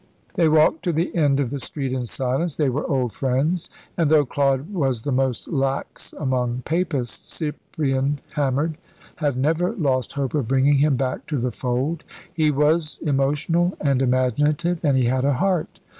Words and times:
They 0.33 0.49
walked 0.49 0.81
to 0.85 0.91
the 0.91 1.15
end 1.15 1.39
of 1.39 1.51
the 1.51 1.59
street 1.59 1.93
in 1.93 2.05
silence. 2.07 2.55
They 2.55 2.69
were 2.69 2.89
old 2.89 3.13
friends; 3.13 3.69
and 3.95 4.09
though 4.09 4.25
Claude 4.25 4.73
was 4.73 5.03
the 5.03 5.11
most 5.11 5.47
lax 5.49 6.11
among 6.13 6.63
Papists, 6.65 7.31
Cyprian 7.35 8.19
Hammond 8.33 8.79
had 9.17 9.37
never 9.37 9.73
lost 9.73 10.13
hope 10.13 10.33
of 10.33 10.47
bringing 10.47 10.79
him 10.79 10.95
back 10.95 11.27
to 11.27 11.37
the 11.37 11.51
fold. 11.51 12.03
He 12.33 12.49
was 12.49 12.99
emotional 13.03 13.77
and 13.79 14.01
imaginative, 14.01 14.79
and 14.83 14.97
he 14.97 15.05
had 15.05 15.23
a 15.23 15.33
heart. 15.33 15.79